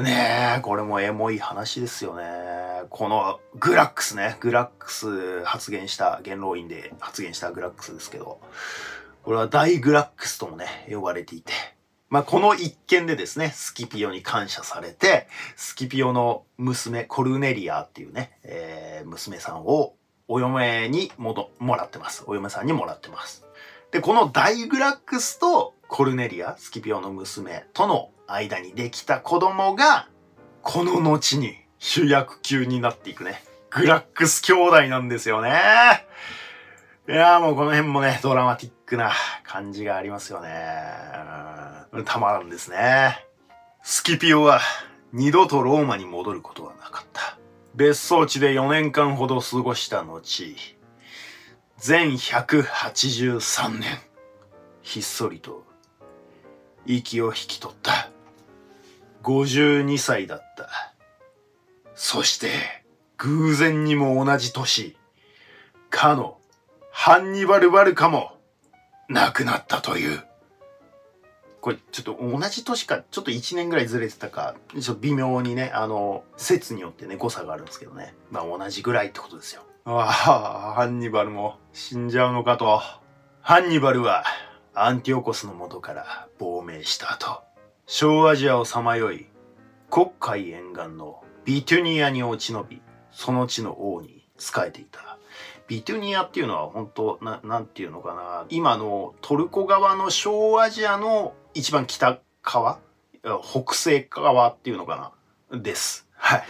[0.00, 2.24] ねえ、これもエモい話ですよね。
[2.88, 8.40] このグラックスね、グラックス発言した、元老院で発言したグラックスですけど、
[9.22, 11.52] これは大グラックスともね、呼ばれていて、
[12.12, 19.94] まあ、この一件でですね、スキピオに感謝されて、スキピオの娘、コルネリアっていうね、えー、娘さんを
[20.28, 22.24] お嫁にもど、もらってます。
[22.26, 23.46] お嫁さんにもらってます。
[23.92, 30.10] で、このダイグラックスとコルネリア、スキピオの娘との間にできた子供が、
[30.60, 35.48] この後に主役級になっていくね、グラックス兄弟なんですよね。
[37.08, 40.50] いやーもうこの辺もね、ドラマティックな感じがありますよね。
[42.04, 43.24] たまらんですね。
[43.82, 44.60] スキピオは
[45.14, 47.38] 二度とローマに戻ることはなかった。
[47.74, 50.20] 別荘地で4年間ほど過ごした後、
[51.78, 53.98] 全183年、
[54.82, 55.64] ひっそりと
[56.84, 58.10] 息を引き取った。
[59.22, 60.68] 52歳だった。
[61.94, 62.50] そして、
[63.16, 64.96] 偶然にも同じ年、
[65.88, 66.38] かの
[66.90, 68.31] ハンニバル・バルカも
[69.12, 70.24] 亡くなったという。
[71.60, 78.14] これちょっと同じ年か、ちょっと1年ぐらいずれてたか、ちょっと微妙にね、あの、説によってね、誤差があるんですけどね。
[78.30, 79.62] まあ同じぐらいってことですよ。
[79.84, 82.80] ああ、ハンニバルも死んじゃうのかと。
[83.42, 84.24] ハンニバルは
[84.74, 87.42] アンティオコスの元から亡命した後、
[87.86, 89.28] 小アジアをさまよい、
[89.90, 95.11] 黒海沿岸のビトゥニアに落ち延び、その地の王に仕えていた。
[95.68, 98.46] ビトゥニアっていうのは本当な、なんていうのかな。
[98.48, 102.78] 今のトルコ側の小アジアの一番北側？
[103.42, 105.12] 北西側っていうのか
[105.50, 105.60] な？
[105.62, 106.08] です。
[106.14, 106.42] はい。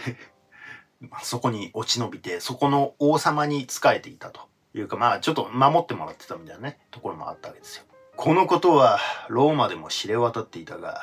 [1.21, 4.41] そこに落ち延びて、そこの王様に仕えていたと
[4.73, 7.83] いうか、まあちょっと守ってもらってたみたいなね、ところもあったわけですよ。
[8.15, 11.01] このことはローマでも知れ渡っていたが、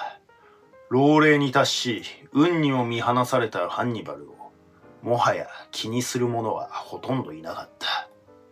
[0.88, 4.29] 老齢に達し、運にも見放されたハンニバル、
[5.02, 8.08] もはや気にする者はほとんどいなかった。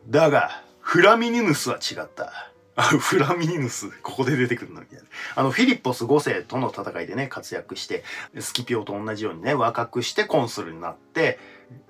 [0.09, 2.51] だが、フラミニヌスは違った。
[2.77, 5.05] あ、フラミニヌス、ここで出てくるのみたいな。
[5.35, 8.05] あの、フィリッポス5世との戦いでね、活躍して、
[8.39, 11.41] スキピオと同じようにね、若くしてコンスルになって、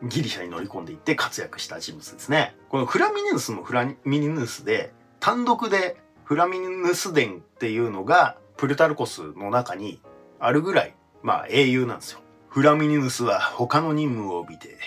[0.03, 2.57] ギリシャに乗り込んでいって活躍した人物ですね。
[2.71, 10.01] このフラミニヌスもフラミニヌスで、単独でフラミニヌス伝っていうのが、プルタルコスの中に
[10.41, 12.21] あるぐらい、まあ英雄なんですよ。
[12.59, 14.79] フラミニヌスは他の任務を帯びて、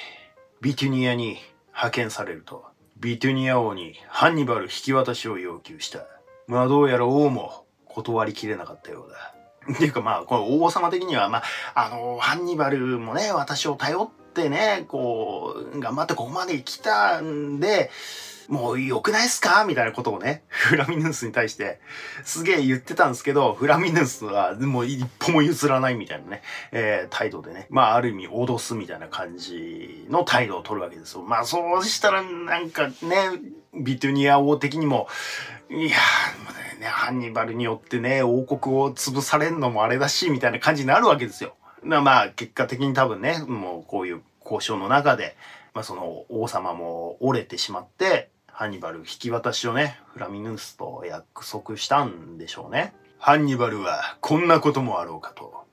[0.60, 2.66] ビテュニアに派遣されると、
[2.98, 6.06] ビテュニア王にハンニバル引き渡しを要求した。
[6.48, 9.74] まあどうやら王も断りきれなかったようだ。
[9.74, 17.90] っていうかまあ、この王様的には、まあ、あの、ハンニバルもね、私を頼ってね、こう、頑張ってここまで来たんで、
[18.52, 19.64] もう良くないっすか？
[19.64, 21.80] みたいなことをね、 フラミヌスに対して
[22.26, 26.42] すげえ言ってたんですけど、フラミヌスはもう一歩も譲らないみたいなね、
[26.74, 31.22] えー、態度でね、まあある意味脅すみたいな感じの態度を取るわけですよ。
[31.22, 32.94] まあそうしたらなんかね、
[33.74, 35.08] ビトゥニア王的にも、
[35.70, 41.54] いやー、ね、ハンニバルによってね、王国を潰されんのもあれだし、みたいな感じになるわけですよ。
[41.84, 45.38] まあ結果的に多分ね、もうこういう交渉の中で、
[45.74, 48.30] まあその王様も折れてしまって、
[48.62, 52.94] ハンニバル引き渡しをね、フラミヌスと約束したんでしょうね。
[53.18, 55.66] ハンニバルはこんなこともあろうかと、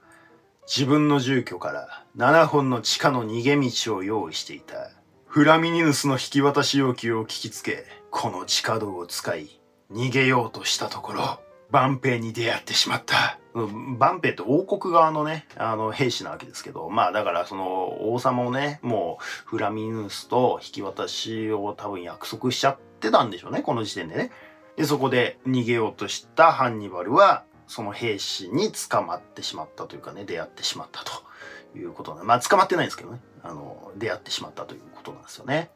[0.66, 4.90] 自分の住居から7本の地下の逃げ道を用意していた。
[5.27, 9.61] フラミニヌスの引き渡し要求を聞きつけ、この地下道を使い、
[9.92, 13.38] 逃げようとしたところ、バンペイに出会ってしまった。
[13.55, 24.31] バンペイって王国側のね、あの、兵士なわけですけど、まあだからその王様をね、もうフラミヌスと引き渡しを多分約束しちゃってたんでしょうね、この時点でね。
[24.77, 35.71] で、そこで逃げようとしたハンニバルは、その兵士に捕まってしまったというかね、出会ってしまったということなまあ捕まってないんですけどね、あの、出会ってしまったということなんですよね。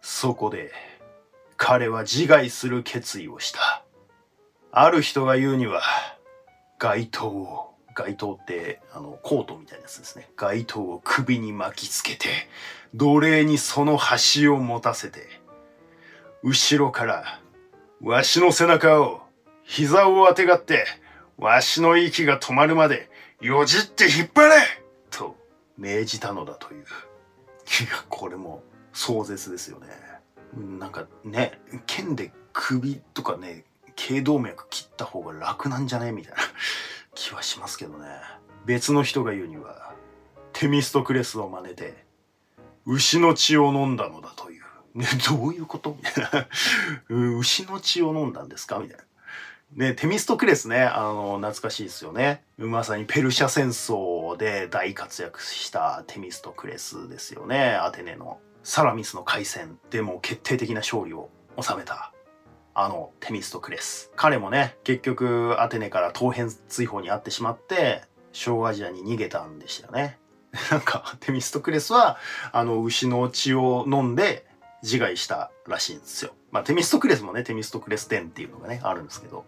[0.00, 0.72] そこで、
[1.56, 3.84] 彼は自害する決意をした。
[4.72, 5.82] ある人が言うには、
[6.82, 10.28] 街灯を、街灯って、あの、コートみたいなやつですね。
[10.34, 12.26] 街灯を首に巻きつけて、
[12.92, 15.28] 奴隷にその端を持たせて、
[16.42, 17.40] 後ろから、
[18.02, 19.22] わしの背中を、
[19.62, 20.84] 膝をあてがって、
[21.38, 23.08] わしの息が止まるまで、
[23.40, 24.54] よじって引っ張れ
[25.08, 25.36] と
[25.78, 26.82] 命じたのだという。
[26.82, 26.88] いや、
[28.08, 29.86] これも壮絶ですよね。
[30.56, 36.12] なんかね、剣で首とかね、頸動脈切った方が楽なんじゃね？
[36.12, 36.38] みたいな
[37.14, 38.06] 気はしますけどね。
[38.64, 39.94] 別の人が言うには、
[40.52, 42.04] テミストクレスを真似て、
[42.86, 44.62] 牛の血を飲んだのだという。
[44.94, 45.96] ね、 どういうこと？
[45.98, 46.48] みたいな。
[47.38, 48.78] 牛の血を飲んだんですか？
[48.78, 49.04] みたいな。
[49.74, 52.44] ね、テミストクレスね、あの、懐かしいですよね。
[52.58, 57.74] まさにペルシャ戦争で大活躍したテミストクレスですよね。
[57.76, 58.38] アテネの。
[58.64, 62.12] サラミスの海戦でも決定的な勝利を収めた
[62.74, 64.10] あのテミストクレス。
[64.16, 70.18] 彼もね結局アテネから東辺追放に遭ってしまって小アジアに逃げたんでしたよね。
[70.70, 72.18] なんかテミストクレスは
[72.52, 74.46] あの牛の血を飲んで
[74.82, 76.32] 自害したらしいんですよ。
[76.50, 79.44] まあテミストクレスもねテミストクレス伝っていうのがねあるんですけど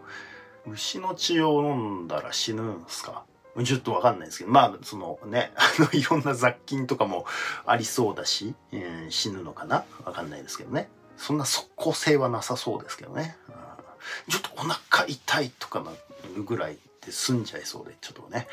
[0.67, 3.25] 牛の血を飲んだら死ぬんすか？
[3.63, 7.25] ちょっとわかんないですけど、まあ、そのね、あの、いろんな雑菌とかも
[7.67, 9.85] ありそうだし、えー、死ぬのかな？
[10.05, 10.89] わかんないですけどね。
[11.17, 13.37] そんな即効性はなさそうですけどね。
[13.49, 15.91] うん、ちょっとお腹痛いとかな
[16.37, 18.47] るぐらいで済んじゃいそうで、ちょっとね、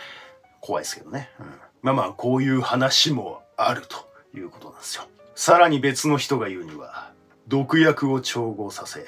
[0.59, 1.29] 怖いですけどね。
[1.39, 1.45] うん、
[1.81, 5.03] まあまあ、こういう話もあるということなんですよ。
[5.35, 7.11] さらに別の人が言うには、
[7.47, 9.05] 毒薬を調合させ、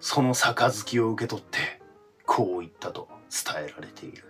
[0.00, 1.80] その杯を受け取って、
[2.26, 4.24] こう言ったと伝えられている。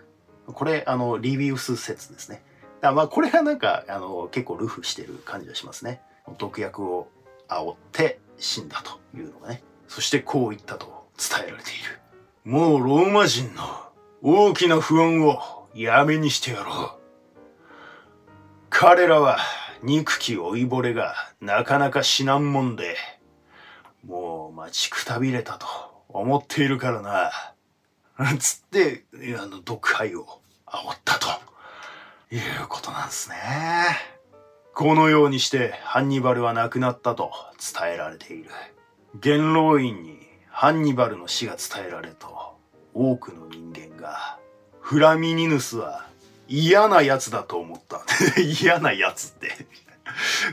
[0.47, 2.43] これ、あの、リビウス説ですね。
[2.81, 6.01] だまあ、これがなんか、あの、結構ルフしてる感じがしますね。
[6.37, 7.07] 毒薬を
[7.47, 9.63] 煽って死んだというのがね。
[9.87, 11.99] そしてこう言ったと伝えられている。
[12.43, 13.63] もうローマ人の
[14.21, 17.03] 大きな不安をやめにしてやろう。
[18.69, 19.37] 彼らは
[19.83, 22.95] 憎き老いぼれがなかなか死なんもんで、
[24.05, 25.67] もう待ちくたびれたと
[26.09, 27.31] 思っているからな。
[28.37, 29.05] つって、
[29.39, 31.27] あの、毒杯を煽ったと
[32.31, 33.35] いうことなんですね。
[34.73, 38.49] このようにしてハンニバルは亡くなったと伝えられている。
[39.21, 40.17] 元老院に
[40.49, 42.55] ハンニバルの死が伝えられると、
[42.95, 44.39] 多くの人間が、
[44.81, 46.07] フラミニヌスは
[46.47, 48.01] 嫌な奴だと思った。
[48.41, 49.67] 嫌な奴って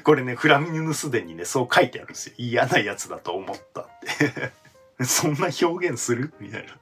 [0.04, 2.34] これね、フラミニヌス伝にね、そう書いてあるんですよ。
[2.36, 3.86] 嫌な奴だと思ったっ
[4.18, 4.52] て
[5.04, 6.34] そんな表現する？
[6.40, 6.72] みたいな。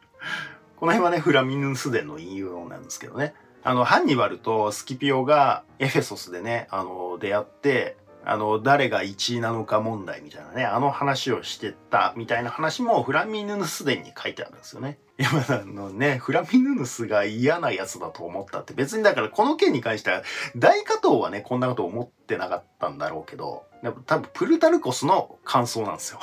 [0.77, 3.35] この辺はね、フラミニヌス伝の引用なんですけどね。
[3.63, 14.99] あの、ハンニバルとスキピオがエフェソスでね、あの、出会って、あの、誰が1位なのか問題みたいなね、あの話をしてたみたいな話もフラミヌヌス伝に書いてあるんですよね。
[15.19, 20.23] いや、まあ、あのね、フラミヌヌスが嫌なやつだと思ったって別にだからこの件に関しては
[20.57, 23.65] 大加藤はね、こんなこと思ってなかったんだろうけど、
[24.07, 26.21] 多分プルタルコスの感想なんですよ。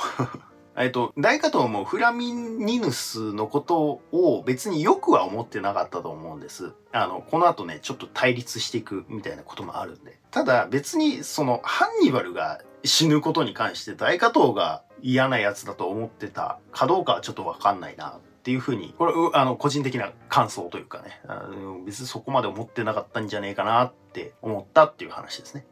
[0.78, 6.72] えっと、大加藤もフラミニヌスのことを別によくは思ってなかったと思うんです。
[6.92, 10.18] あの、この後ね、ちょっと対立していくみたいなこともあるんで。
[10.30, 25.66] ただ別にそのハンニバルが死ぬことに関して大加藤が嫌なやつだと思ってたかどうかはちょっとわかんないなっていうふうに、これ、あの、個人的な感想というかね、あの別にそこまで思ってなかったんじゃねえかなって思ったっていう話ですね。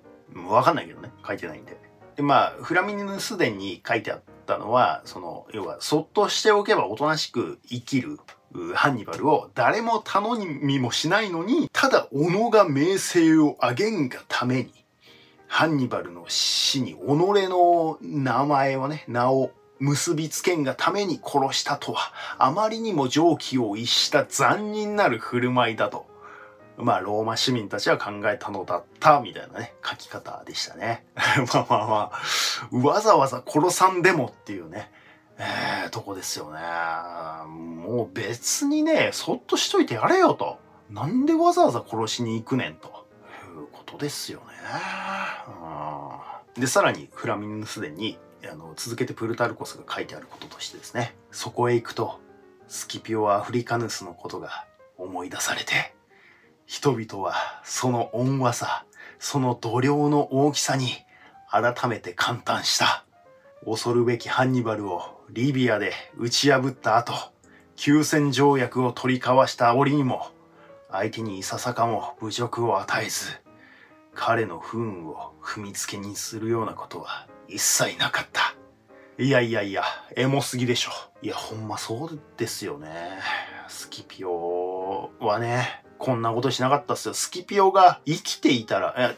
[0.48, 1.78] わかんないけどね、書いてないんで。
[2.16, 8.18] で、まあ、フラミニヌス伝に書いてあったたのは、その、要は、そっとしておけばおとなしく生きる
[8.74, 14.72] ハンニバルを誰も頼みもしないのに、ただ己が名声を上げんがために、
[15.48, 26.06] ハンニバルの死に己の名前をね、名を結びつけんがために殺したとは、あまりにも常軌を逸した残忍なる振る舞いだと。
[26.76, 31.06] まあ、ローマ市民たちは考えたのだった、みたいなね、書き方でしたね。
[31.54, 32.10] まあまあま
[32.82, 34.90] あ、わざわざ殺さんでもっていうね、
[35.38, 36.60] えー、とこですよね。
[37.46, 40.58] もう別にね、そっとしといてやれよと。
[40.90, 43.04] なんでわざわざ殺しに行くねんと。
[43.54, 44.44] いうことですよね。
[46.60, 48.18] で、さらにフラミングスデに
[48.50, 52.20] あの続けてプルタルコスが書いてあることとしてですね、そこへ行くと、
[52.68, 54.66] スキピオアフリカヌスのことが
[54.98, 55.94] 思い出されて、
[56.66, 57.34] 人々は
[57.64, 58.84] その温和さ、
[59.18, 60.88] その度量の大きさに
[61.50, 63.04] 改めて感嘆した。
[63.64, 67.14] 恐るべきハンニバルをリビアで打ち破った後、
[67.76, 70.28] 休戦条約を取り交わした折にも、
[70.90, 73.30] 相手にいささかも侮辱を与えず、
[74.14, 78.54] 彼の不運を踏みつけにするようなことは一切なかった。
[79.16, 79.84] いやいやいや、
[80.16, 80.90] エモすぎでしょ。
[81.22, 82.90] いや、ほんまそうですよね。
[83.68, 87.14] スキピオはね、こんなことしなかったっすよ。
[87.14, 89.16] スキピオが生きていたら、え、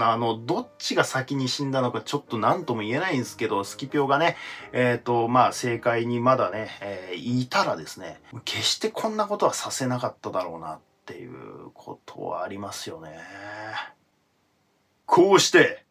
[0.00, 4.36] あの、どっちが先に死んだのかちょっと何とも言えないんですけど、スキピオがね、
[4.72, 11.32] えっ、ー、と、まあ、正解にまだね、えー、いたらですね、決してこんなことはさせなかっただろうなっていう
[11.74, 13.18] ことはありますよね。
[15.06, 15.84] こうして、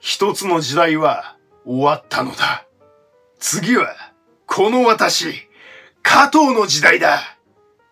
[0.00, 2.66] 一つの時代は終わったのだ。
[3.38, 3.94] 次は、
[4.48, 5.48] この私、
[6.02, 7.35] 加藤の時代だ。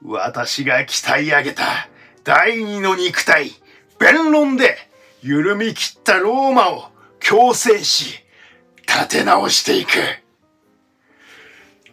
[0.04, 1.88] 私が鍛え上げた
[2.24, 3.52] 第二の肉体、
[3.98, 4.76] 弁論で
[5.22, 6.90] 緩み切ったローマを
[7.20, 8.22] 強制し、
[8.86, 9.92] 立て直していく。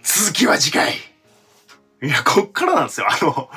[0.04, 0.94] 続きは次回。
[2.04, 3.08] いや、こっからなんですよ。
[3.10, 3.50] あの、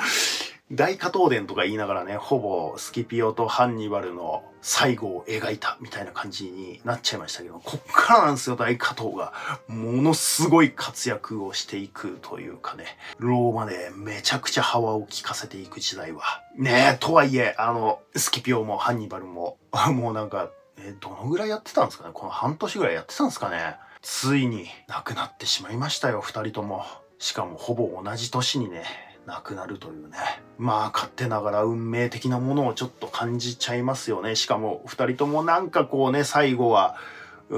[0.71, 9.31] 大加藤伝とか言いながらね、ほぼスキピオとハンニバルの最後を描いたみたいな感じになっちゃいましたけど、こっからなんですよ、大加藤が。
[9.67, 16.23] ものすごい活躍をしていくというかね、ローマでめちゃくちゃハワを効かせていく時代は。
[16.57, 19.59] ねえ、とはいえ、あの、スキピオもハンニバルも、
[19.91, 20.49] もうなんか、
[20.79, 26.83] え、どのぐらいやってたんですかねこの半年ぐらいやってたんですかねついに亡くなってしまいましたよ、二人とも。
[27.19, 28.83] しかもほぼ同じ年にね、
[29.25, 30.17] なくなるというね。
[30.57, 34.35] まあ勝手ながら運命的なものをちょっと感じちゃいますよね。
[34.35, 36.95] しかも二人ともなんかこうね、最後は、
[37.49, 37.57] う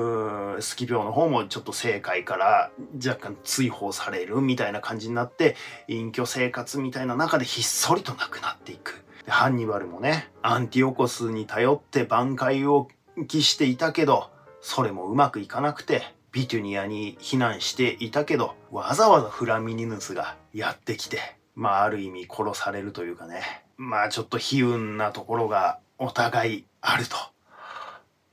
[0.57, 5.55] ースキ病の方もちょっと政界から若干追放されるみたいな感じになって、
[5.87, 9.03] 隠居生活みたいな中でひっそりとなくなっていく。
[9.27, 12.87] ハンニバルもね、アンティオコスに頼って挽回を
[13.27, 14.29] 期していたけど、
[14.61, 23.41] それもうまくいかなくて、ビトゥニアに避難していたけど、わざわざフラミニヌスがやってきて、まあある意味殺されるというかね、
[23.77, 27.17] まあちょっと悲運なところがお互いあると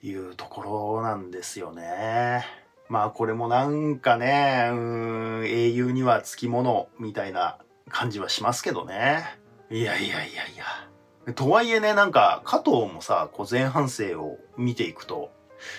[0.06, 2.44] いうところなんですよね。
[2.90, 7.56] まあこれもなんかね、うん、英雄にはつきものみたいな
[7.88, 9.24] 感じはしますけどね。
[9.70, 10.56] いやいやいやい
[11.26, 11.32] や。
[11.32, 15.32] とはいえね、なんか加藤もさ、こう前半生を見ていくと、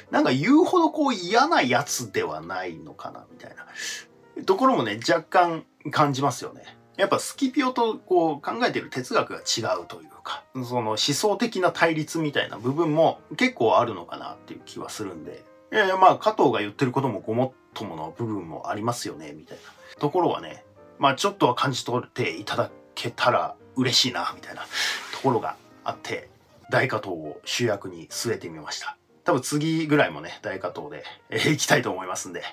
[0.09, 6.74] なんか言うほどこう嫌なやつではないのかな、みたいなところもね、若干感じますよね。
[6.97, 19.63] やっぱスキピオとこう考えてる哲学が違うというか、その思想的な対立みたいな部分も結構あるのかなっていう気はするんで、いやいやまあ加藤が言ってることもごもっともの部分もありますよね、みたいな
[19.99, 20.63] ところはね、
[20.99, 24.61] まあちょっとは感じ取っていただけたら嬉しいな、みたいな
[25.13, 26.29] ところがあって、
[26.71, 28.97] 大加藤を主役に据えてみました。
[29.25, 32.43] 多分次ぐらいもね、大加藤で、えー、行きたいと思いますんで、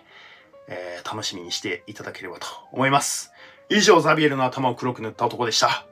[0.69, 3.32] えー、楽しみにしていただければと思います。
[3.75, 5.87] 以上、ザビエルの頭を黒く塗った男でした。